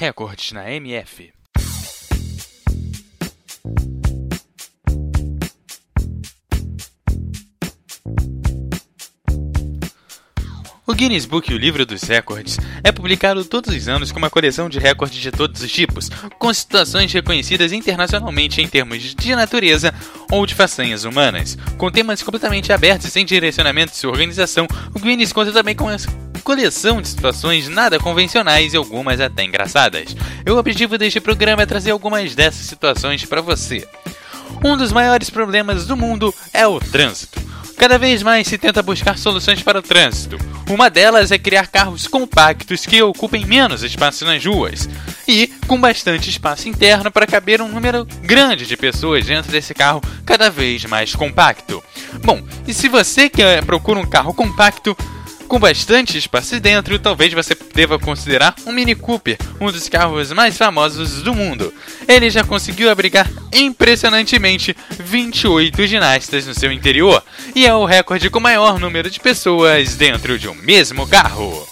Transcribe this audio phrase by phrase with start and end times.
[0.00, 1.32] Recordes na MF.
[10.86, 14.68] O Guinness Book, o livro dos recordes, é publicado todos os anos com uma coleção
[14.68, 16.08] de recordes de todos os tipos,
[16.38, 19.92] com situações reconhecidas internacionalmente em termos de natureza
[20.30, 21.58] ou de façanhas humanas.
[21.76, 25.86] Com temas completamente abertos e sem direcionamento de sua organização, o Guinness conta também com
[25.86, 25.98] uma
[26.38, 30.16] coleção de situações nada convencionais e algumas até engraçadas.
[30.44, 33.86] E o objetivo deste programa é trazer algumas dessas situações para você.
[34.64, 37.40] Um dos maiores problemas do mundo é o trânsito.
[37.76, 40.36] Cada vez mais se tenta buscar soluções para o trânsito.
[40.68, 44.88] Uma delas é criar carros compactos que ocupem menos espaço nas ruas
[45.28, 50.02] e com bastante espaço interno para caber um número grande de pessoas dentro desse carro
[50.26, 51.82] cada vez mais compacto.
[52.24, 54.96] Bom, e se você quer procura um carro compacto,
[55.48, 60.56] com bastante espaço dentro, talvez você deva considerar um Mini Cooper, um dos carros mais
[60.56, 61.72] famosos do mundo.
[62.06, 68.38] Ele já conseguiu abrigar impressionantemente 28 ginastas no seu interior e é o recorde com
[68.38, 71.67] maior número de pessoas dentro de um mesmo carro.